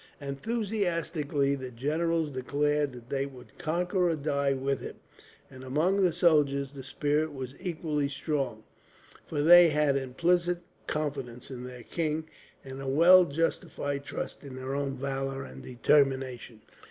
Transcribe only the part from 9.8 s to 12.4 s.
implicit confidence in their king,